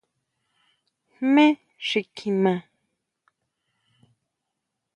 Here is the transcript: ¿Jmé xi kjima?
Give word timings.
¿Jmé 1.17 1.45
xi 1.87 2.01
kjima? 2.15 2.53